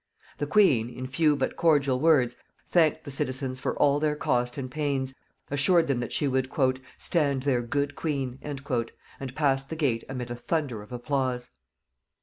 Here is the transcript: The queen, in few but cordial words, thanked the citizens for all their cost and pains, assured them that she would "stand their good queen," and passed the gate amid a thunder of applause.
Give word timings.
The 0.39 0.47
queen, 0.47 0.89
in 0.89 1.05
few 1.05 1.35
but 1.35 1.55
cordial 1.55 1.99
words, 1.99 2.35
thanked 2.71 3.03
the 3.03 3.11
citizens 3.11 3.59
for 3.59 3.77
all 3.77 3.99
their 3.99 4.15
cost 4.15 4.57
and 4.57 4.71
pains, 4.71 5.13
assured 5.51 5.85
them 5.85 5.99
that 5.99 6.11
she 6.11 6.27
would 6.27 6.49
"stand 6.97 7.43
their 7.43 7.61
good 7.61 7.95
queen," 7.95 8.39
and 8.41 8.63
passed 9.35 9.69
the 9.69 9.75
gate 9.75 10.03
amid 10.09 10.31
a 10.31 10.35
thunder 10.35 10.81
of 10.81 10.91
applause. 10.91 11.51